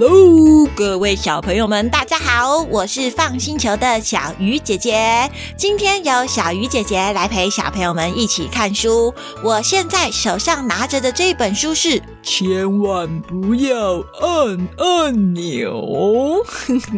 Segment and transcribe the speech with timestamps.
[0.00, 2.62] Hello，各位小朋友们，大家好！
[2.70, 5.30] 我是 FUN 星球的小鱼姐姐。
[5.58, 9.14] 今天由小鱼姐姐来陪小朋友们一起看书。
[9.44, 16.42] 我现在手上拿着的这本书是《千万不要按按钮》。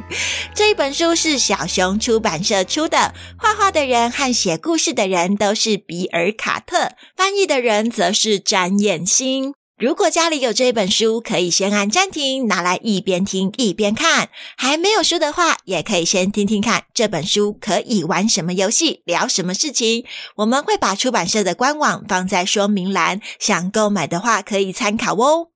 [0.55, 9.55] 这本书是小熊出版社出的，画画的人和写故事的人都是比尔·卡特，翻译的人则是詹燕馨。
[9.83, 14.29] 如果家里有这本书，可以先按暂停，拿来一边听一边看。
[14.57, 20.05] 还没有书的话，也可以先听听看这本书可以玩什么游戏，聊什么事情。
[20.37, 25.49] 我们会把出版社的官网放在说明栏，想购买的话可以参考哦。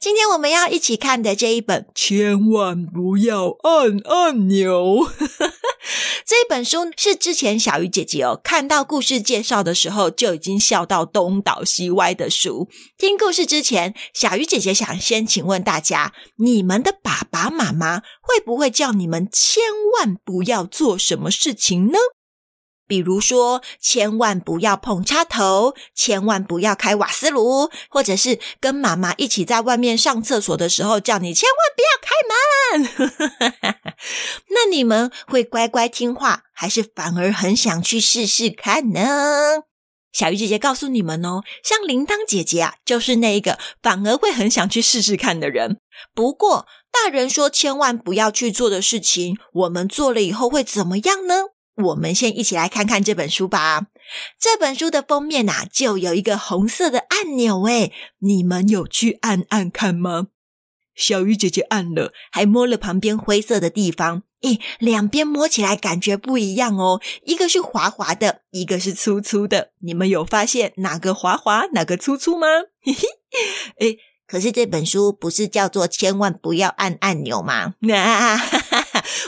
[0.00, 5.06] 今天我们要一起看的这一本，千万不要按按钮。
[6.26, 12.70] 这本书是之前小鱼姐姐哦看到故事介绍的时候就已经笑到东倒西歪的书。
[12.96, 19.62] 听故事之前，小鱼姐姐想先请问大家：你们的爸爸妈妈会不会叫你们千
[19.98, 21.98] 万不要做什么事情呢？
[22.86, 32.34] 比如说，千万不要碰插头，千万不要开瓦斯炉，或者是跟妈妈一起在外面上厕所的时候，叫你千万不要开门。
[34.50, 39.62] 那你们会乖乖听话，还是反而很想去试试看呢？
[40.12, 45.80] 小鱼姐姐告诉你们哦，像铃铛姐姐啊，就是那一个反而会很想去试试看的人。
[46.14, 51.46] 不过，大人说千万不要去做的事情，我们做了以后会怎么样呢？
[51.76, 53.86] 我们先一起来看看这本书吧。
[54.38, 60.28] 这本书的封面呐，就有一个红色的按钮，诶，你们有去按按看吗？
[60.94, 69.72] 小鱼姐姐按了，还摸了旁边灰色的地方，诶，两边摸起来感觉不一样哦，一个是滑滑的，一个是粗粗的。
[69.80, 72.46] 你们有发现哪个滑滑，哪个粗粗吗？
[72.82, 73.08] 嘿嘿，
[73.80, 73.98] 诶。
[74.26, 77.74] 可是这本书不是叫做“千万不要按按钮”吗？
[77.92, 78.63] 啊，哈哈哈，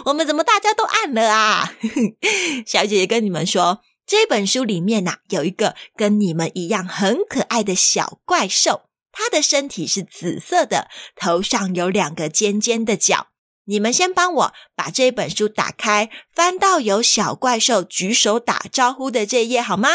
[0.07, 1.75] 我们怎么大家都按了啊？
[2.67, 8.83] 小姐姐跟你们说，这本书里面呐、有一个跟你们一样很可爱的小怪兽，
[9.13, 13.29] 它的身体是紫色的，头上有两个尖尖的角。
[13.69, 19.89] 你们先帮我把这本书打开，翻到有小怪兽举手打招呼的这页好吗？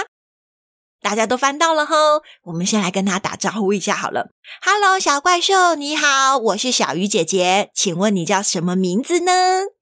[1.01, 4.29] 大家都翻到了吼，我们先来跟他打招呼一下好了。
[4.62, 9.31] Hello，小怪兽，你好，我是小鱼姐姐，请问你叫什么名字呢？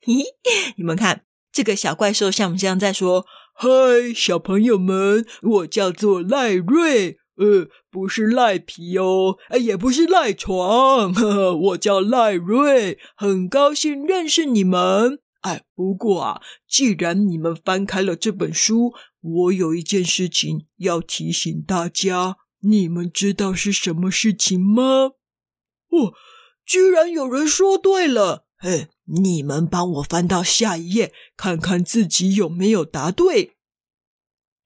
[0.02, 15.20] 嘿嘿，你们看这个小怪兽像不像在说：“嗨，小朋友们，我叫做赖瑞，呃，不是赖皮哦，哎，也不是赖床，呵呵，我叫赖瑞，很高兴认识你们。
[15.42, 25.12] 哎，不过啊，既然你们翻开了这本书。”我有一件事情要提醒大家，你们知道是什么事情吗？
[25.90, 26.14] 哦，
[26.66, 28.46] 居然有人说对了！
[28.58, 33.58] 嘿，你们帮我翻到下一页，看看自己有没有答对。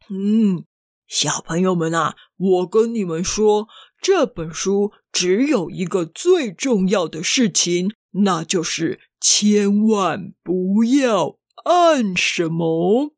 [0.10, 0.66] 嗯，
[1.08, 3.68] 小朋友们啊，我跟你们说，
[4.02, 13.13] 这本书只有一个最重要的事情，那就是千万不要按什么。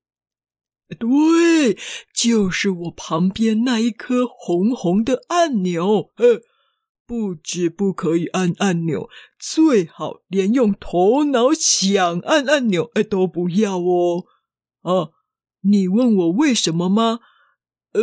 [1.00, 1.78] 对，
[2.14, 6.12] 就是我旁边那一颗红红的按钮。
[6.18, 6.42] 呃，
[7.08, 9.10] 不止不可以按按钮，
[9.40, 14.26] 最好连用头脑想按按钮，哎，都不要哦。
[14.82, 15.10] 啊，
[15.62, 17.20] 你问我为什么吗？
[17.94, 18.02] 呃，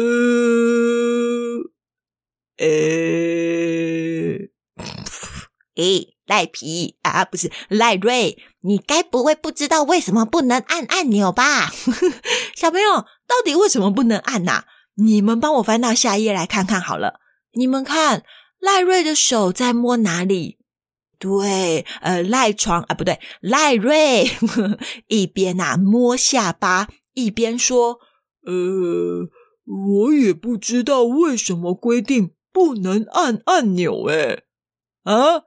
[2.56, 4.50] 诶，
[5.76, 6.12] 诶。
[6.27, 11.71] 赖皮啊，不是赖瑞，你该不会不知道为什么不能按按钮吧？
[12.55, 14.65] 小朋友，到底为什么不能按呐、啊？
[14.97, 17.21] 你们帮我翻到下一页来看看好了。
[17.55, 18.25] 你们看，
[18.61, 20.59] 赖瑞的手在摸哪里？
[21.19, 24.31] 对，呃，赖床啊，不对，赖瑞
[25.09, 27.99] 一边啊摸下巴，一边说
[28.46, 29.29] ：“呃，
[29.64, 34.44] 我也不知道为什么规定不能按按钮，诶
[35.05, 35.43] 啊。”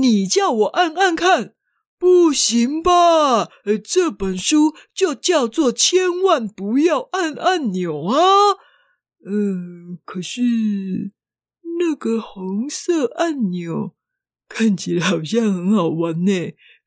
[0.00, 1.54] 你叫我按按看，
[1.98, 3.48] 不行吧？
[3.64, 8.18] 呃，这本书就叫做“千万不要按按钮”啊。
[9.28, 10.40] 嗯、可是
[11.78, 13.94] 那个红色按钮
[14.48, 16.32] 看起来好像很好玩呢。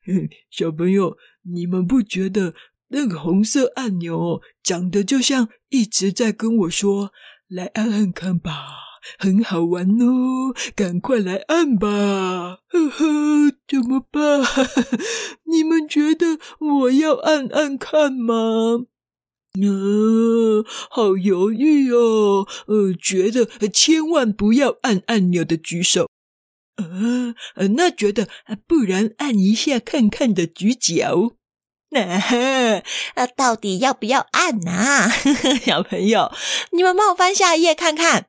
[0.50, 2.56] 小朋友，你们不觉得
[2.88, 7.12] 那个红色按钮长得就像一直在跟我说
[7.48, 12.60] ：“来按按看吧。”很好玩哦，赶快来按吧！
[12.70, 13.06] 呵呵，
[13.68, 14.42] 怎么办？
[15.52, 18.86] 你们觉得我要按按看吗？
[19.60, 22.48] 呃，好犹豫哦。
[22.68, 26.08] 呃，觉得千万不要按按钮的举手。
[26.78, 27.34] 呃，
[27.76, 28.30] 那觉得
[28.68, 31.34] 不然按一下看看的举脚。
[31.92, 32.82] 那、
[33.16, 35.10] 呃、到底要不要按啊？
[35.66, 36.32] 小朋友，
[36.72, 38.28] 你们帮我翻下一页看看。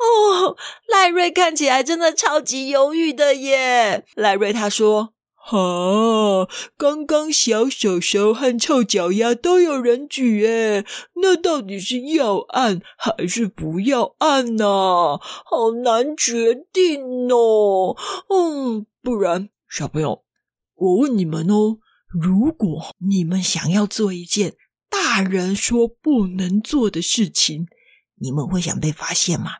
[0.00, 0.56] 哦，
[0.88, 4.04] 赖瑞看起来真的超级犹豫的耶。
[4.14, 5.14] 赖瑞他说。
[5.42, 10.84] 哈，刚刚小手手和臭脚丫都有人举耶，
[11.22, 15.18] 那到底是要按还是不要按呢？
[15.18, 17.96] 好难决定哦。
[18.28, 20.22] 嗯，不然小朋友，
[20.74, 24.54] 我问你们哦，如果你们想要做一件
[24.90, 27.66] 大人说不能做的事情，
[28.20, 29.52] 你们会想被发现吗？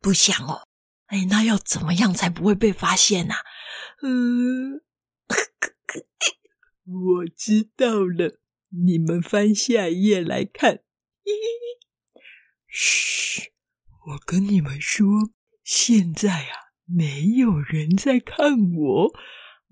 [0.00, 0.68] 不想哦。
[1.06, 3.34] 哎，那要怎么样才不会被发现呢？
[4.02, 4.80] 嗯，
[6.84, 8.38] 我知道了，
[8.86, 10.82] 你们翻下一页来看。
[12.68, 13.52] 嘘，
[14.06, 15.06] 我跟你们说，
[15.64, 19.12] 现在啊，没有人在看我，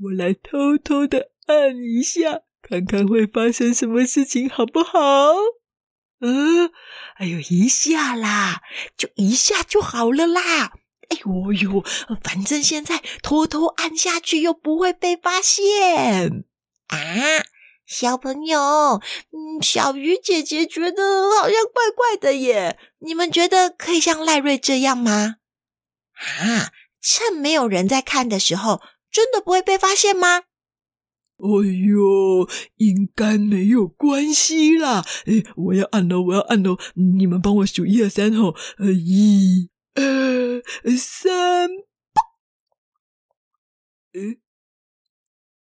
[0.01, 5.33] 我来偷偷的按一下，看看会发生什么事情，好不好？
[6.21, 6.71] 嗯，
[7.17, 8.63] 哎呦，一下啦，
[8.97, 10.73] 就一下就好了啦。
[11.09, 11.85] 哎呦呦，
[12.23, 16.45] 反正现在偷偷按下去又不会被发现
[16.89, 16.99] 啊！
[17.87, 19.01] 小朋友，
[19.31, 22.79] 嗯，小鱼姐姐觉得好像怪怪的耶。
[22.99, 25.37] 你们觉得可以像赖瑞这样吗？
[26.15, 30.43] 啊，趁没有人在看的时候，真的不会被发现吗？
[31.39, 35.05] 哎呦，应该没有关系啦。
[35.27, 39.71] 哎，我要按喽，我要按喽，你们帮我数一二三吼，呃，一。
[39.95, 40.61] 呃，
[40.97, 41.69] 三，
[44.13, 44.39] 诶，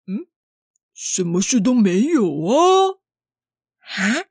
[0.06, 0.26] 嗯，
[0.94, 2.98] 什么事都没有啊？
[3.96, 4.24] 啊，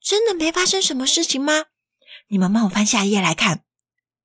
[0.00, 1.66] 真的没发生什么事情吗？
[2.28, 3.63] 你们帮我翻下一页来看。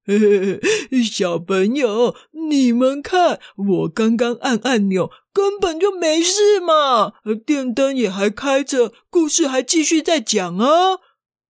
[1.03, 2.15] 小朋友，
[2.49, 7.13] 你们看，我刚刚按按钮，根本就没事嘛，
[7.45, 10.95] 电灯也还开着，故事还继续在讲啊。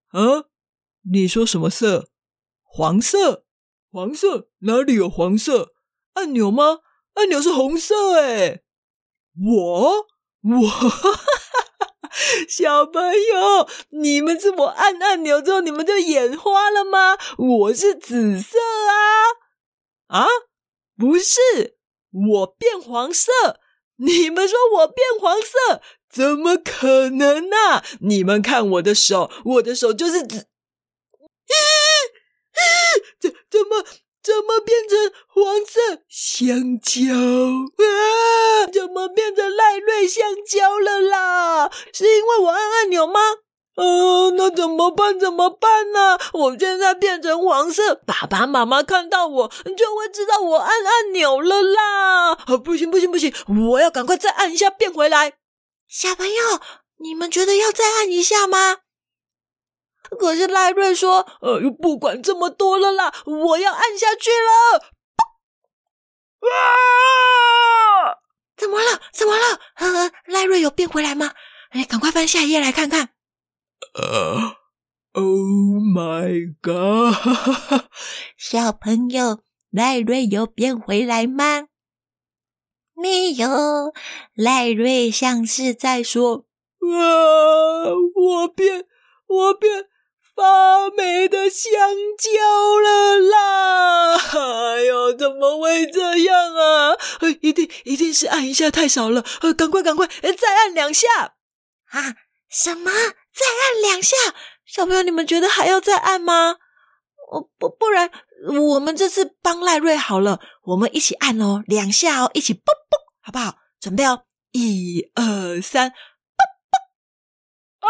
[0.10, 0.46] 啊，
[1.12, 2.10] 你说什么色？
[2.64, 3.46] 黄色。
[3.92, 4.50] 黄色？
[4.60, 5.74] 哪里有黄色？
[6.14, 6.80] 按钮吗？
[7.16, 8.64] 按钮是红色诶。
[9.42, 10.08] 我
[10.42, 11.20] 我哈哈，
[12.48, 17.18] 小朋友，你们是我按按钮之后，你们就眼花了吗？
[17.38, 18.58] 我是紫色
[20.08, 20.22] 啊！
[20.22, 20.28] 啊，
[20.98, 21.78] 不是，
[22.12, 23.32] 我变黄色。
[23.98, 27.84] 你们说我变黄色，怎么可能呢？
[28.02, 30.48] 你们看我的手，我的手就是紫。
[33.20, 33.86] 怎怎么
[34.30, 37.02] 怎么变成黄色香蕉
[37.84, 38.68] 啊？
[38.72, 41.72] 怎么变成赖瑞香蕉了啦？
[41.92, 43.20] 是因为我按按钮吗？
[43.76, 45.20] 呃，那怎么办？
[45.20, 46.20] 怎么办呢？
[46.34, 52.34] 我现在变成黄色，爸爸妈妈看到我就会知道我按按钮了啦。
[52.34, 53.34] 啊，不行不行不行，
[53.72, 55.34] 我要赶快再按一下变回来。
[55.88, 56.60] 小朋友，
[57.00, 58.78] 你们觉得要再按一下吗？
[60.18, 64.80] 可是赖瑞说：“呃，不管这么多了啦，我要按下去了。”
[66.42, 68.18] 啊！
[68.56, 69.02] 怎么了？
[69.14, 69.60] 怎么了？
[69.76, 71.34] 呃，赖瑞有变回来吗？
[71.72, 73.10] 哎，赶快翻下一页来看看。
[73.94, 74.56] 呃
[75.14, 75.26] ，Oh
[75.82, 77.86] my God！
[78.38, 81.68] 小朋友，赖瑞有变回来吗？
[82.96, 83.94] 没有，
[84.34, 86.46] 赖瑞像是在说
[86.82, 88.86] ：“啊，我变，
[89.28, 89.88] 我变。”
[90.40, 91.70] 发霉的香
[92.18, 94.16] 蕉了啦！
[94.16, 96.96] 哎呦，怎么会这样啊？
[97.42, 101.08] 一定一定是按一下太少了，呃，赶快赶快，再按两下
[101.90, 102.16] 啊！
[102.50, 102.90] 什么？
[102.90, 104.16] 再按两下？
[104.66, 106.56] 小朋友，你们觉得还要再按吗？
[107.34, 108.10] 哦，不，不然
[108.62, 113.56] 我们这次帮赖瑞好了，我们一起按哦，两下哦，一起啵啵，好不好？
[113.82, 115.98] 准备哦，一二三，啵
[116.72, 117.90] 啵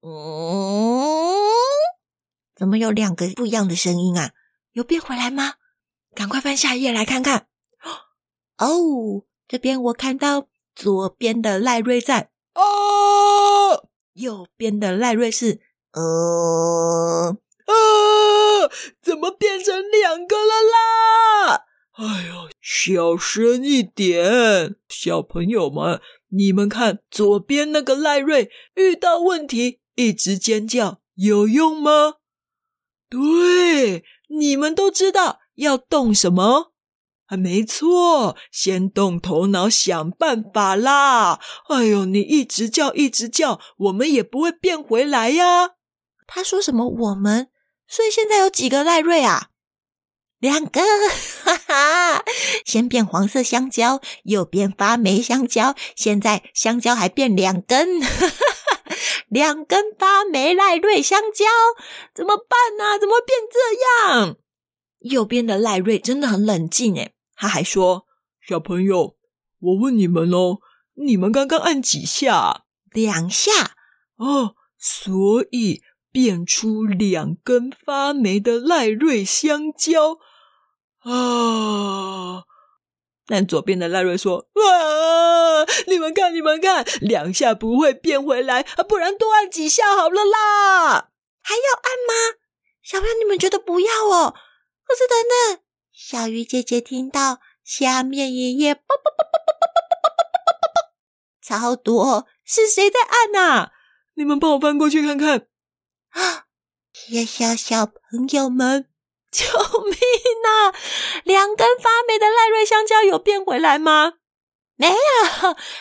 [0.00, 1.42] 嗯，
[2.54, 4.32] 怎么有两个不一样的声音啊？
[4.72, 5.54] 有变回来吗？
[6.14, 7.48] 赶快翻下一页来看看。
[8.58, 15.60] 哦，这边我看到左边的赖瑞在哦，右边的赖瑞是
[15.92, 17.36] 呃
[17.66, 17.72] 啊，
[19.02, 21.64] 怎么变成两个了啦？
[21.92, 29.80] 哎呦，小声一点，小朋友们，你们看左边那个赖瑞遇到问题。
[29.98, 32.14] 一直尖叫有用吗？
[33.10, 36.72] 对，你们都知道要动什么？
[37.26, 41.40] 啊，没错，先动头脑想办法啦！
[41.68, 45.70] 哎呦，你一直叫一直叫，我们也不会变回来呀。
[46.28, 46.88] 他说什么？
[46.88, 47.48] 我们？
[47.88, 49.48] 所以现在有几个赖瑞啊？
[50.38, 50.80] 两个，
[51.42, 52.24] 哈哈，
[52.64, 58.36] 先变黄色香蕉，又变发霉香蕉，现在香蕉还变两根，哈哈，
[59.28, 61.44] 两根发霉赖瑞香蕉，
[62.14, 62.98] 怎么办呢、啊？
[62.98, 64.36] 怎么变这样？
[65.00, 68.06] 右边的赖瑞真的很冷静诶，他还说
[68.46, 69.16] ：“小朋友，
[69.60, 70.58] 我问你们哦，
[70.94, 72.64] 你们刚刚按几下？
[72.92, 73.76] 两下
[74.16, 80.18] 哦，所以变出两根发霉的赖瑞香蕉。”
[81.04, 82.42] 啊！
[83.30, 91.10] 但左边的赖瑞说：“啊，你们看，你们看，两下不会变回来，不然多按几下好了啦。
[91.42, 92.38] 还要按吗？
[92.82, 94.34] 小朋友，你们觉得不要哦？
[94.82, 95.60] 可是等等，
[95.92, 99.68] 小鱼姐姐听到下面爷爷，啵啵啵啵啵啵
[100.00, 100.70] 啵啵啵啵
[101.42, 103.72] 啵，超多，是谁在按呐？
[104.14, 105.48] 你们帮我翻过去看看。
[106.12, 106.46] 啊，
[106.94, 108.88] 小小小朋友们。”
[109.32, 109.44] 救
[109.84, 109.94] 命
[110.44, 110.74] 啊！
[111.24, 114.14] 两根发霉的赖瑞香蕉有变回来吗？
[114.76, 114.94] 没有，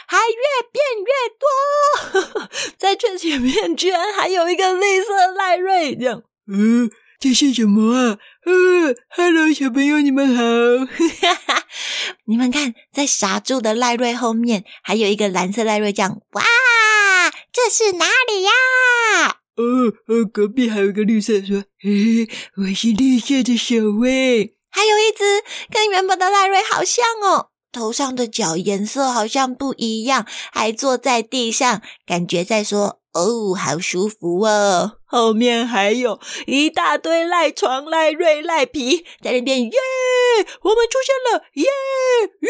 [0.08, 1.14] 还越变越
[2.34, 2.50] 多。
[2.78, 6.24] 在最前面居然还有一个绿色赖瑞，这样。
[6.52, 6.90] 嗯，
[7.20, 8.18] 这是什么啊？
[8.46, 10.44] 嗯，Hello，小朋友，你们好。
[12.26, 16.20] 你们看，在傻住的赖瑞后面还有一个蓝色赖瑞，这样。
[16.32, 16.44] 哇，
[17.54, 19.37] 这是哪里呀？
[19.58, 39.72] 哦哦，隔壁还有一个绿色，说：“嘿，我是绿色的小薇。”还有一只跟原本的赖瑞好像哦，头上的角颜色好像不一样，还坐在地上，感觉在说：“哦，好舒服哦。”后面还有一大堆赖床、赖瑞、赖皮在那边，耶！
[40.62, 41.66] 我们出现了，耶！
[42.42, 42.50] 哟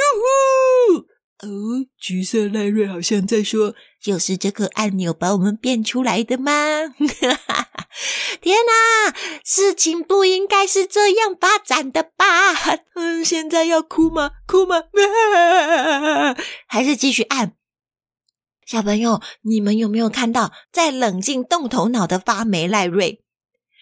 [0.97, 1.07] 呼！
[1.39, 3.75] 哦，橘色赖瑞好像在说。
[3.99, 6.51] 就是这个按钮把我们变出来的吗？
[8.39, 9.13] 天哪，
[9.43, 12.53] 事情不应该是这样发展的吧？
[12.95, 14.31] 嗯，现在要哭吗？
[14.47, 14.83] 哭吗？
[16.67, 17.53] 还是继续按？
[18.65, 23.23] 小朋友，你们有没有看到在冷静动头脑的发霉赖瑞？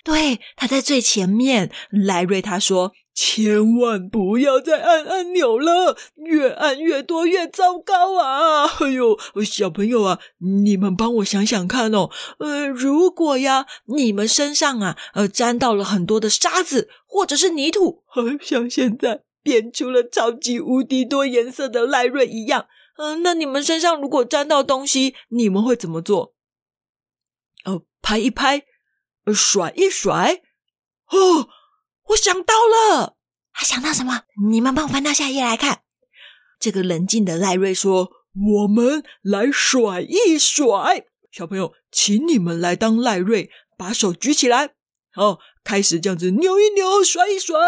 [0.04, 1.72] 对，他在最前面。
[1.92, 2.94] 赖瑞他说。
[3.16, 8.66] 千万不要再按按钮了，越按越多越糟糕啊！
[8.66, 22.68] 哎呦，小朋友啊，你们帮我想想看哦，呃，如果呀，你们身上啊，呃，沾到了很多的沙子或者是泥土，呃，像现在变出了超级无敌多颜色的赖瑞一样，
[22.98, 26.34] 嗯、那你们身上如果沾到东西，你们会怎么做？
[27.64, 28.64] 哦、拍一拍，
[29.34, 30.42] 甩一甩，
[31.12, 31.48] 哦。
[32.10, 33.16] 我想到了，
[33.54, 34.22] 他想到什么？
[34.50, 35.82] 你们帮我翻到下一页来看。
[36.60, 38.10] 这个冷静的赖瑞说
[38.64, 44.70] ：“我们来甩一甩。”小朋友，请你们来当赖瑞，把手举起来，
[45.14, 47.60] 好，开始这样子扭一扭，甩一甩。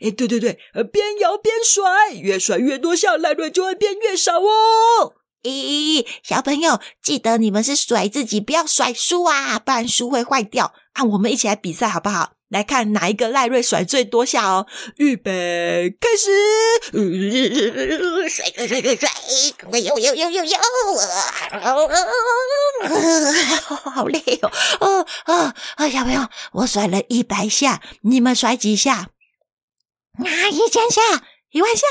[0.00, 5.14] 哎，对对对，呃，边摇边甩，越甩越多下，赖瑞就会变越少哦。
[5.42, 11.04] 咦，小朋友，记得你们是甩自己，不要甩书啊，不然书会坏掉啊。
[11.04, 12.35] 我们一起来比赛好不好？
[12.48, 14.66] 来看哪一个赖瑞甩最多下哦！
[14.96, 16.30] 预备，开始！
[18.28, 19.10] 甩甩甩甩甩！
[19.80, 20.58] 呦呦呦呦呦！
[23.92, 24.50] 好累哦！
[24.80, 25.88] 哦哦哦！
[25.90, 29.10] 小朋友，我甩了一百下，你们甩几下？
[30.18, 31.02] 啊，一千下，
[31.50, 31.86] 一万下，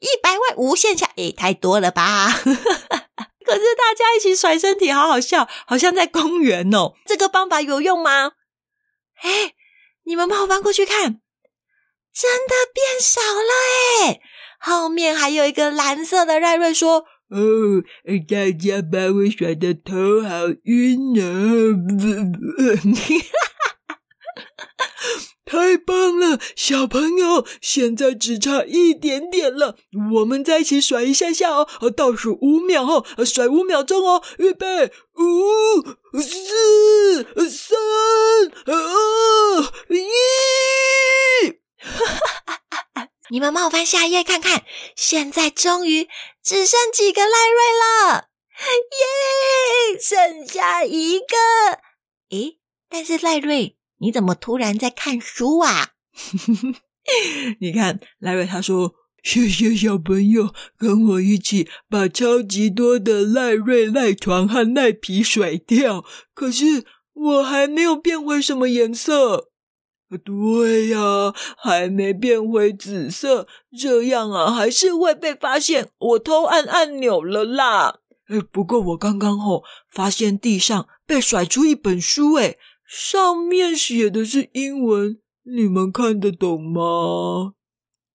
[0.00, 1.10] 一百万，无限下！
[1.16, 2.30] 诶，太多了吧？
[2.44, 6.92] 可是大家一起甩身体，好好笑，好像在公园哦。
[7.06, 8.32] 这个方法有用吗？
[9.22, 9.54] 诶
[10.04, 11.20] 你们帮我翻过去看，
[12.12, 13.52] 真的变少了
[14.08, 14.20] 哎！
[14.58, 17.82] 后面还有一个蓝色的赖瑞说：“哦，
[18.28, 21.24] 大家把我甩的头好晕啊！”
[25.44, 27.46] 太棒了，小朋友！
[27.60, 29.76] 现在只差一点点了，
[30.12, 35.82] 我们再一起甩一下下哦，倒数五秒哦，甩五秒钟哦，预备，五、
[36.20, 37.76] 四、三、
[38.66, 40.00] 二、一！
[43.30, 44.64] 你们帮我翻下一页看看，
[44.96, 46.08] 现在终于
[46.42, 47.58] 只剩几个赖瑞
[48.08, 48.28] 了，
[49.92, 51.26] 耶，剩下一个。
[52.30, 52.58] 诶，
[52.88, 53.76] 但是赖瑞。
[53.98, 55.90] 你怎么突然在看书啊？
[57.60, 69.50] 你看，赖瑞他说：“谢谢小朋友跟我一起把超级多的赖瑞赖床和赖皮甩掉，可是我还没有变回什么颜色。
[70.24, 77.98] 对呀，还没变回紫色，这样啊，还是会被发现我偷按按钮了啦。
[78.52, 87.54] 不过我刚刚哦，发现地上被甩出一本书，诶上面写的是英文，你们看得懂吗？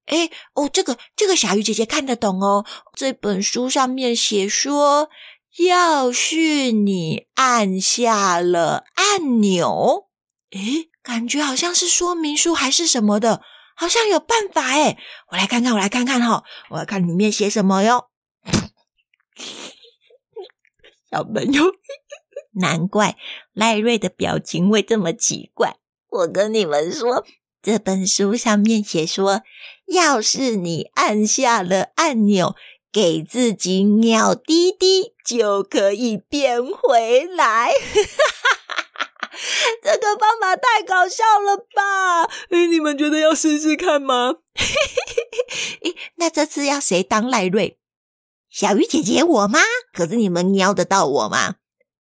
[0.06, 2.66] 哎，哦，这个这个小鱼姐姐看得懂哦。
[2.96, 5.10] 这本书上面写说，
[5.60, 10.08] 要是你按下了按钮，
[10.52, 13.44] 诶，感觉好像是说明书还是什么的，
[13.76, 14.98] 好像有办法诶。
[15.32, 18.10] 我来看看，我来看看哈、我来看里面写什么哟。
[21.12, 21.64] 小朋友，
[22.60, 23.18] 难怪
[23.54, 25.78] 赖瑞的表情会这么奇怪。
[26.10, 27.26] 我跟你们说。
[27.62, 29.42] 这本书上面写说，
[29.88, 32.56] 要是你按下了按钮，
[32.90, 37.74] 给自己鸟滴滴，就可以变回来。
[39.84, 42.24] 这个方法太搞笑了吧？
[42.50, 44.36] 哎，你们觉得要试试看吗？
[46.16, 47.78] 那这次要谁当赖瑞？
[48.50, 49.60] 小鱼姐姐我吗？
[49.92, 51.56] 可是你们瞄得到我吗？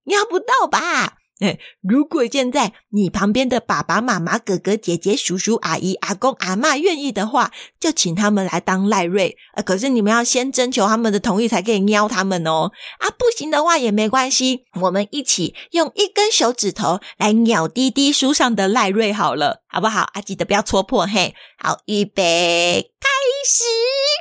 [0.10, 1.18] 瞄不到吧？
[1.40, 9.38] 哎，如果现在你旁边的爸爸妈妈、哥哥姐姐、叔叔阿姨、阿公阿嬷愿意的话，就请他们来当赖瑞。
[9.56, 12.72] 呃，可是你们要先征求他们的同意，才可以瞄他们哦。
[12.98, 20.02] 啊，不行的话也没关系，我们一起用一根手指头来鸟滴滴书上的赖瑞好了，好不好？
[20.14, 21.36] 啊，记得不要戳破嘿。
[21.58, 23.08] 好，预备，开
[23.46, 23.64] 始！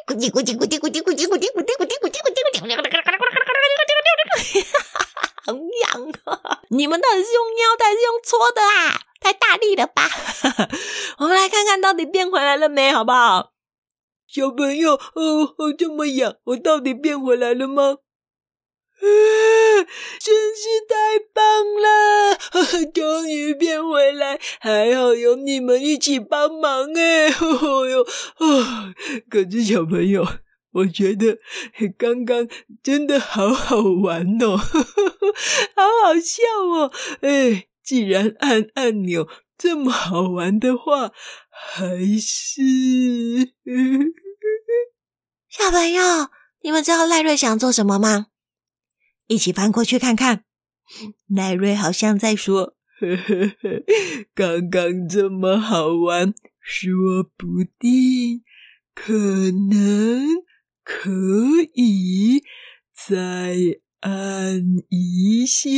[0.07, 3.97] 咕叽咕叽咕叽咕叽咕叽咕叽咕叽咕叽咕叽咕叽咕叽咕叽咕叽
[4.29, 4.67] 咕叽，
[5.45, 6.13] 很痒！
[6.69, 9.01] 你们到底是用瞄的还是用搓的啊？
[9.21, 10.09] 太大力了吧！
[11.19, 13.53] 我们来看看到底变回来了没，好不好？
[14.27, 17.97] 小朋友，哦，哦，这么痒，我到底变回来了吗？
[19.01, 19.05] 啊，
[20.21, 21.43] 真是太棒
[21.83, 22.87] 了！
[22.93, 27.29] 终于变回来，还好有你们一起帮忙 哎！
[27.29, 28.01] 哦哟，
[28.39, 28.95] 哦，
[29.31, 30.27] 可是小朋友。
[30.73, 31.39] 我觉得
[31.97, 32.47] 刚刚
[32.83, 36.93] 真的好好玩哦，好好笑哦！
[37.23, 39.27] 哎，既然按按钮
[39.57, 41.11] 这么好玩的话，
[41.51, 42.61] 还是
[45.49, 46.03] 小朋友，
[46.63, 48.27] 你们知道赖瑞想做什么吗？
[49.29, 50.45] 一起翻过去看看。
[51.29, 53.85] 奈瑞好像在说：“呵呵呵，
[54.35, 58.43] 刚刚这么好玩，说不定
[58.95, 60.43] 可能。”
[60.91, 61.11] 可
[61.75, 62.43] 以
[62.95, 63.55] 再
[64.01, 65.69] 按一下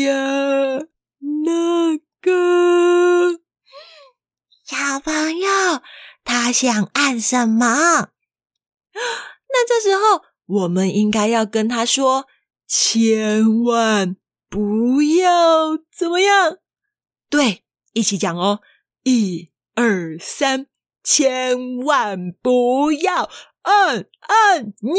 [1.45, 3.41] 那个
[4.65, 5.49] 小朋友，
[6.23, 7.67] 他想按什么？
[8.95, 12.29] 那这时候我们应该要跟他说
[12.72, 14.14] ：“千万
[14.48, 16.59] 不要怎么样？”
[17.28, 18.61] 对，一起讲哦，
[19.02, 20.66] 一二三，
[21.02, 23.28] 千万不要。
[23.62, 24.94] 按按钮！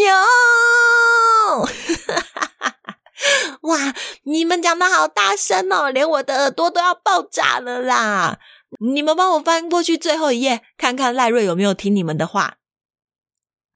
[3.63, 8.39] 哇，你们讲的好大声哦，连我的耳朵都要爆炸了啦！
[8.79, 12.57] 你们帮我翻过去最后一页，看看赖瑞有没有听你们的话。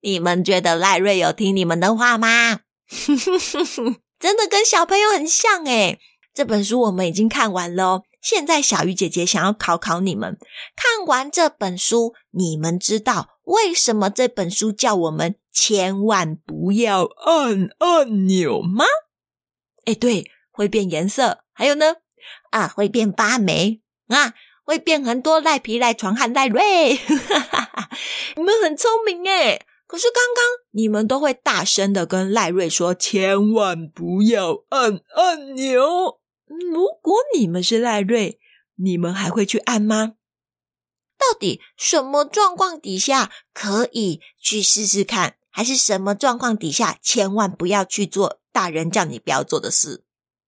[0.01, 2.59] 你们觉得赖瑞有听你们的话吗？
[4.19, 5.99] 真的跟小朋友很像诶。
[6.33, 8.03] 这本书我们已经看完了哦。
[8.21, 10.37] 现在小鱼姐姐想要考考你们，
[10.75, 18.83] 看完这本书，你们知道为什么这本书叫我们千万不要按按钮吗？
[19.85, 21.97] 哎，对，会变颜色，还有呢，
[22.49, 24.33] 啊，会变发霉啊，
[24.65, 26.99] 会变很多赖皮、赖床和赖瑞。
[28.35, 38.39] 你们很聪明诶，可是刚刚你们都会大声的跟赖瑞说：“千万不要按按钮。”如果你们是赖瑞，
[38.75, 40.13] 你们还会去按吗？
[41.17, 45.37] 到底什么状况底下可以去试试看？
[45.49, 50.04] 还是什么状况底下千万不要去做大人叫你不要做的事？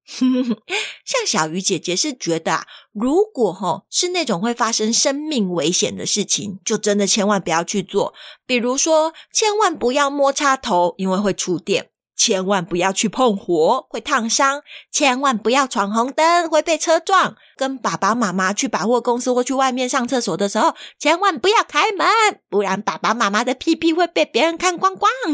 [1.05, 8.13] 像小鱼姐姐是觉得啊，如果哦是那种会发生生命危险的事情，就真的千万不要去做。
[8.45, 11.91] 比如说，千万不要摸插头，因为会触电。
[12.15, 17.35] 千万不要去碰火，会烫伤；千万不要闯红灯，会被车撞。
[17.57, 22.07] 跟爸爸妈妈去百货公司或去外面上厕所的时候，千万不要开门，
[22.49, 25.11] 不然爸爸妈妈的屁屁会被别人看光光。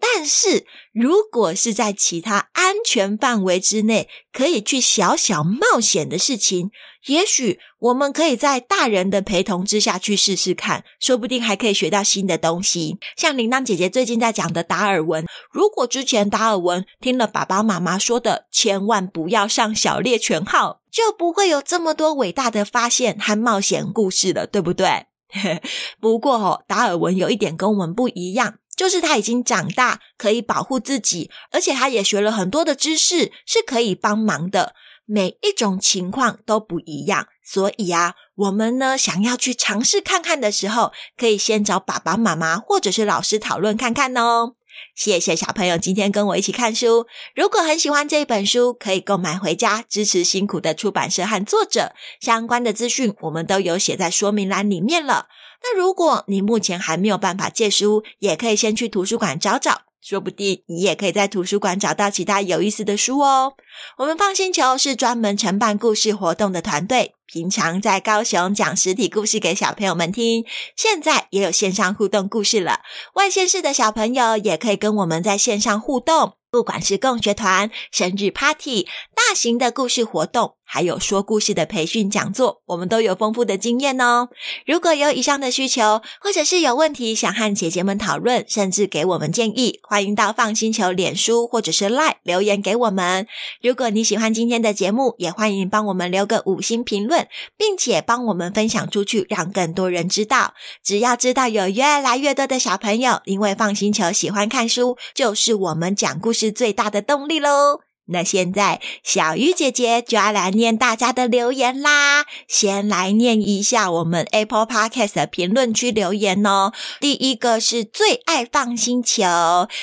[0.00, 6.70] 但是，如果是在其他安全范围之内，可以去小小冒险的事情，
[7.06, 12.98] 也许我们可以在大人的陪同之下去试试看，说不定还可以学到新的东西。
[13.16, 25.06] 像铃铛姐姐最近在讲的达尔文，如果之前达尔文听了爸爸妈妈说的，千万不要上小猎犬号，就不会有这么多伟大的发现和冒险故事了，对不对？
[26.00, 28.58] 不过哦，达尔文有一点跟我们不一样。
[28.74, 34.74] 就是他已经长大，可以保护自己，而且他也学了很多的知识，是可以帮忙的。
[35.04, 44.54] 每一种情况都不一样，所以啊，我们呢想要去尝试看看的时候，可以先找爸爸妈妈或者是老师讨论看看哦。
[44.94, 47.06] 谢谢小朋友今天跟我一起看书。
[47.34, 51.92] 如果很喜欢这一本书，可以购买回家支持辛苦的出版社和作者。
[52.20, 55.28] 相关的资讯我们都有写在说明栏里面了。
[55.62, 59.82] 那如果你目前还没有办法借书，也可以先去图书馆找找。
[60.02, 63.54] 说不定你也可以在图书馆找到其他有意思的书哦。
[63.98, 70.44] 我们 FUN 星球是专门承办故事活动的团队，平常在高雄讲实体故事给小朋友们听，
[70.76, 72.80] 现在也有线上互动故事了。
[73.14, 76.34] 外县市的小朋友也可以跟我们在线上互动。
[76.50, 84.28] 不管是共学团、生日 party、大型的故事活动，还有说故事的培训讲座，我们都有丰富的经验哦。
[84.66, 93.26] 如果有以上的需求，或者是有问题想和姐姐们讨论，甚至给我们建议，欢迎到 FUN 星球脸书或者是 Line 留言给我们。
[93.62, 97.21] 如果你喜欢今天的节目，也欢迎帮我们留个五星评论，
[97.56, 100.54] 并且帮我们分享出去，让更多人知道。
[100.82, 107.91] 只要知道有越来越多的小朋友因为 FUN 星球喜欢看书，就是我们讲故事最大的动力喽！
[108.06, 112.26] 那现在小鱼姐姐就要来念大家的留言啦。
[112.48, 116.72] 先来念一下我们 Apple Podcast 的评论区留言哦。
[117.00, 119.22] 第一个是最爱放星球，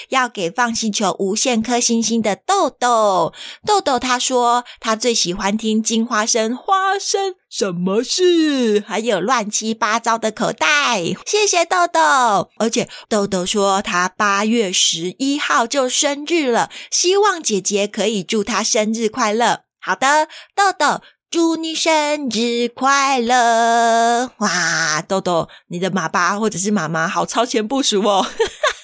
[0.10, 3.34] 要给放星球无限颗星星的豆豆。
[3.65, 7.38] 豆豆他说他最喜欢听金花生花生。
[7.49, 8.83] 什么事？
[8.88, 11.01] 还有乱七八糟的口袋。
[11.25, 19.62] 谢谢豆豆，而且豆豆说他八月十一号就生日了，希望姐姐可以祝他生日快乐。
[19.81, 24.31] 好的，豆豆，祝你生日快乐！
[24.38, 28.27] 哇，豆豆，你的爸爸或者是妈妈好超前部署哦，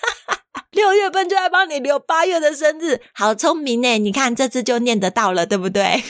[0.72, 4.00] 六月份就来帮你留八月的生日，好聪明呢！
[4.00, 6.04] 你看这次就念得到了，对不对？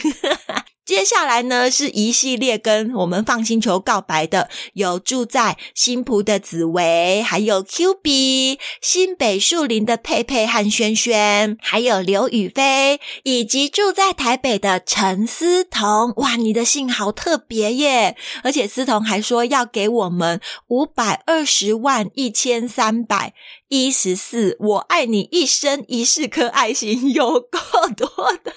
[0.85, 16.13] 接下来呢，是一系列跟我们放星球告白的，有住在新埔的紫薇，还有 Q B，新北树林的佩佩和轩轩，还有刘宇飞，以及住在台北的陈思彤。
[16.17, 18.15] 哇，你的信好特别耶！
[18.43, 23.33] 而且思彤还说要给我们五百二十万一千三百
[23.67, 27.59] 一十四，我爱你一生一世颗爱心，有够
[27.97, 28.07] 多
[28.43, 28.53] 的，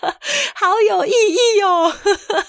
[0.55, 1.95] 好有意义哦！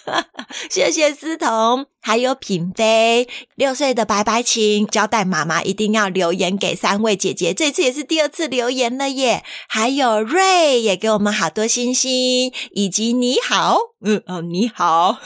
[0.70, 9.46] 谢谢思彤，还有品妃，六岁的白白琴交代妈妈一定要留言给三位姐姐，这次也是第二次留言了耶。
[9.70, 15.18] 还有瑞也给我们好多星星，以及你好，嗯哦你好，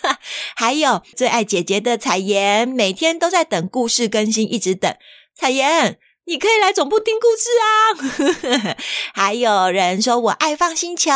[0.54, 4.94] 还有最爱姐姐的彩妍，每天都在等故事更新，一直等
[5.34, 5.98] 彩妍。
[6.24, 7.50] 你可以来总部听故事
[8.70, 8.76] 啊！
[9.12, 11.10] 还有人说我爱放星球，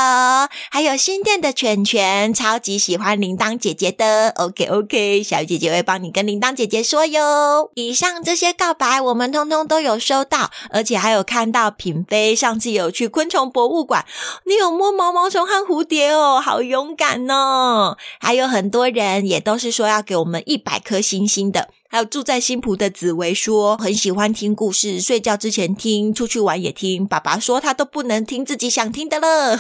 [0.69, 4.31] 还有新店的犬犬超级喜欢铃铛姐姐的。
[4.31, 7.71] OK OK，小姐姐会帮你跟铃铛姐姐说哟。
[7.75, 14.05] 以上这些告白我们通通都有收到，而且还有看到品飞上次有去昆虫博物馆，
[14.45, 17.97] 你有摸毛毛虫和蝴蝶哦，好勇敢哦！
[18.19, 21.69] 还有很多人也都是说要给我们一百颗星星的。
[21.97, 27.07] 还有住在新浦的紫薇说很喜欢听故事，睡觉之前听，出去玩也听。
[27.07, 29.59] 爸爸说他都不能听自己想听的了。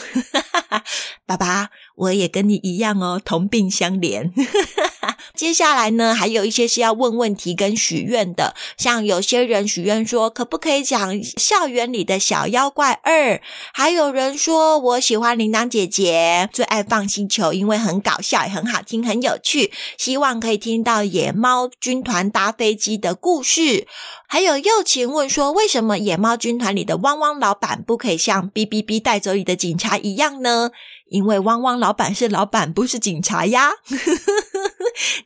[1.25, 4.31] 爸爸，我也跟你一样哦，同病相怜。
[5.35, 13.40] 接下来呢，还有一些是要问问题跟许愿的，像有些人许愿说可不可以讲校园里的小妖怪二，
[13.73, 23.87] 还有人说我喜欢铃铛姐姐，最爱放星球，因为很搞笑很好听，很有趣，希望可以听到野猫军团搭飞机的故事。
[24.29, 30.71] 还有幼晴问说，为什么野猫军团里的汪汪老板不可以像哔哔哔带走你的警察一样呢？
[31.09, 33.71] 因为汪汪老板是老板，不是警察呀。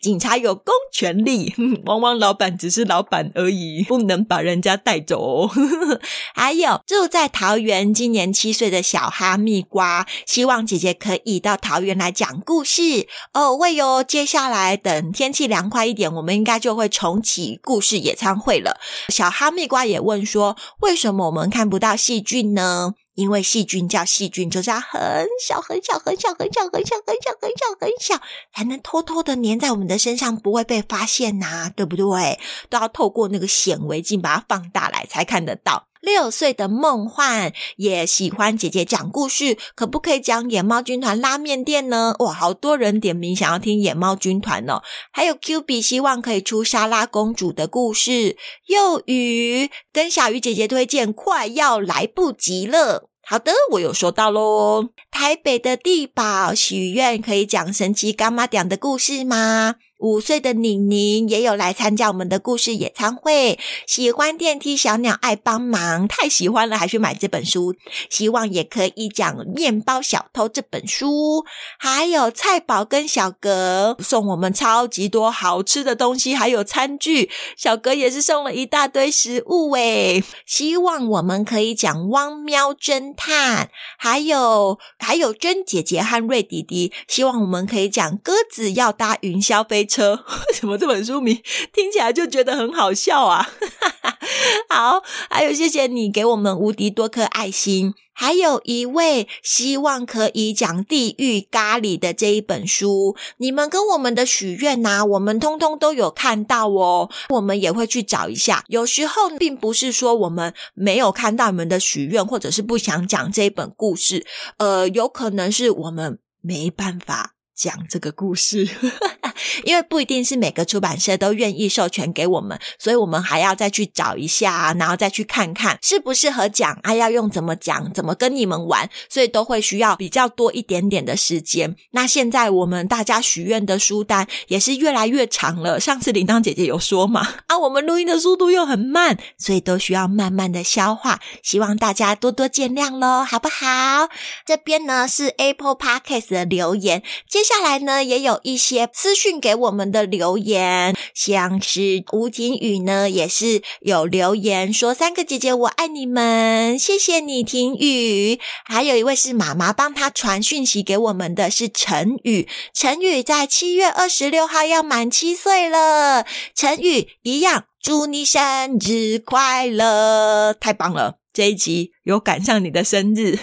[0.00, 1.54] 警察有公权力，
[1.86, 5.48] 汪汪老板只是老板而已，不能把人家带走。
[6.34, 13.54] 还有住在桃园、今年七岁的小哈密瓜，希望姐姐可以到桃园来讲故事哦。
[13.54, 18.78] 喂哟，接下来等天气凉快一点，我们应该就会重启故事野餐会了。
[19.08, 22.94] 小哈密瓜也问说，为什么我们看不到细菌呢？
[23.14, 28.20] 因为细菌叫细菌，就是要很小很小很小很小很小很小很小很小，
[28.54, 32.40] 才能偷偷的粘在我们的身上，不会被发现呐，对不对？
[32.70, 35.89] 都要透过那个显微镜把它放大来才看得到。
[36.00, 42.14] 六岁的梦幻也喜欢姐姐讲故事，可不可以讲野猫军团拉面店呢？
[42.20, 44.82] 哇，好多人点名想要听野猫军团哦。
[45.12, 48.36] 还有 Q B 希望可以出莎拉公主的故事。
[48.66, 53.08] 幼鱼跟小鱼姐姐推荐，快要来不及了。
[53.22, 54.88] 好的，我有收到喽。
[55.10, 59.76] 台北的地宝许愿可以讲神奇柑仔店的故事吗？
[60.00, 67.74] 五岁的宁宁也有来参加我们的故事野餐会，喜欢电梯小鸟爱帮忙，太喜欢了，还去买这本书。
[68.08, 71.44] 希望也可以讲面包小偷这本书。
[71.78, 77.30] 还有菜宝跟小格送我们超级多好吃的东西，还有餐具。
[77.56, 80.24] 小格也是送了一大堆食物诶。
[80.46, 90.14] 希望我们可以讲汪喵侦探，还有还有珍姐姐和瑞弟弟，希望我们可以讲鸽子要搭云霄飞车，
[90.48, 91.34] 为什么这本书名
[91.72, 93.50] 听起来就觉得很好笑啊？
[94.70, 108.64] 好，还有谢谢你给我们无敌多颗爱心，还有一位希望可以讲地狱咖喱的这一本书，你们跟我们的许愿呐，我们通通都有看到哦，我们也会去找一下。
[108.68, 114.24] 有时候并不是说我们没有看到你们的许愿，或者是不想讲这一本故事，
[114.58, 117.34] 呃，有可能是我们没办法。
[117.52, 118.66] 讲这个故事，
[119.64, 131.76] 因为不一定是每个出版社都愿意授权给我们，所以我们还要再去找一下，然后再去看看适不适合讲，啊，要用怎么讲，怎么跟你们玩，所以都会需要比较多一点点的时间。
[131.90, 135.78] 那现在我们大家许愿的书单也是越来越长了。
[135.78, 144.08] 上次铃铛姐姐有说嘛， 啊，我们录音的速度又很慢，所以都需要慢慢的消化，希望大家多多见谅喽，好不好？
[144.46, 147.50] 这边呢是 Apple Podcast 的留言，接下。
[147.50, 170.54] 接下来呢，也有一些私讯给我们的留言，像是吴婷宇呢，也是有留言说：“三个姐姐，我爱你们，谢谢你，婷宇。”还有一位是妈妈帮他传讯息给我们的是陈宇，陈宇在七月二十六号要满七岁了，陈宇一样，祝你生日快乐！
[170.54, 173.38] 太棒了，这一集有赶上你的生日。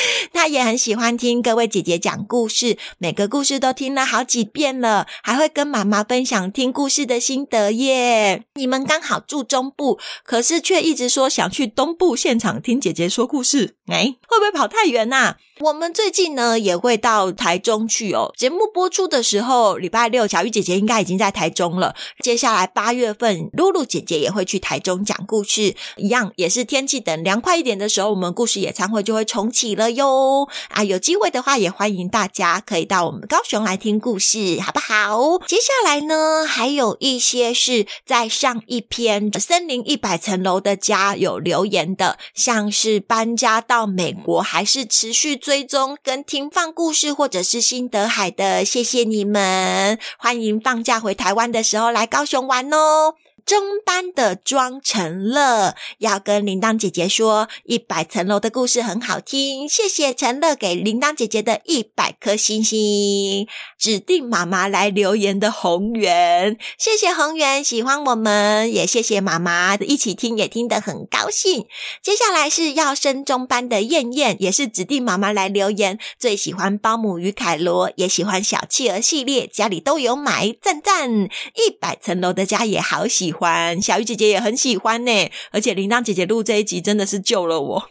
[0.32, 8.44] 他也很喜欢听各位姐姐讲故事，每个故事都听了好几遍了，还会跟妈妈分享听故事的心得耶。
[8.54, 15.36] 你们刚好住中部，可是却一直说想去东部现场听姐姐说故事，哎，会不会跑太远呐？
[15.60, 18.32] 我们最近呢也会到台中去哦。
[18.34, 21.94] 节目播出的时候，礼拜六小玉姐姐应该已经在台中了。
[22.20, 30.48] 接下来八月份，露露姐姐也会去台中讲故事，一样也是天气等凉快一点的时候，我们故事野餐会就会重启了哟。
[30.70, 35.38] 啊，有机会的话也欢迎大家可以到我们高雄来听故事，好不好？
[35.46, 45.38] 接下来呢，还有一些是在上一篇《森林一百层楼的家》有留言的，像是搬家到美国还是持续。
[45.50, 49.98] 追踪跟听放故事，或者是新德海的，谢谢你们！
[50.16, 53.14] 欢迎放假回台湾的时候来高雄玩哦。
[53.44, 63.46] 中班的庄成乐要跟铃铛姐姐说，一百层楼的故事很好听，谢谢成乐给铃铛姐姐的一百颗星星。
[63.78, 71.66] 指定妈妈来留言的宏源，谢谢宏源喜欢我们，也谢谢妈妈一起听，也听得很高兴。
[72.02, 81.10] 接下来是要升中班的燕燕，也是指定妈妈来留言，最喜欢包姆与凯罗，也喜欢小企鹅系列，家里都有买，赞赞！
[81.54, 83.50] 一百层楼的家也好喜欢。
[83.50, 87.88] 欢，小鱼姐姐也很喜欢呢，而且铃铛姐姐录这一集真的是救了我。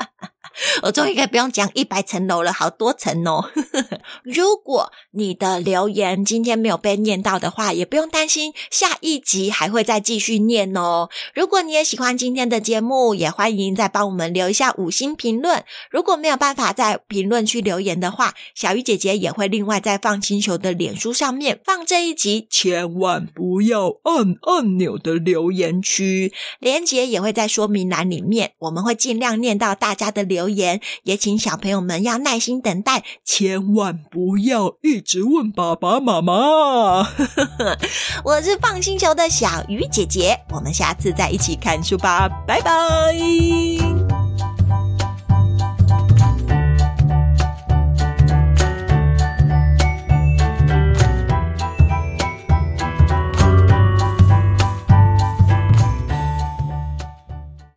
[0.82, 3.50] 我终于可以不用讲一百层楼了，好多层哦。
[4.22, 11.08] 如果你的留言今天没有被念到的话，也不用担心，下一集还会再继续念哦。
[11.34, 15.64] 如果你也喜欢今天的节目，也欢迎再帮我们留一下五星评论。
[15.90, 30.80] 如果没有办法在评论区留言的话，小鱼姐姐也会另外在放星球的脸书上面放这一集，千万不要按按钮的留言区，连结也会在说明栏里面，我们会尽量念到大家的留言。
[31.04, 37.06] 也请小朋友们要耐心等待，千万不要一直问爸爸妈妈。
[38.24, 44.25] 我是放星球的小鱼姐姐，我们下次再一起看书吧，拜拜。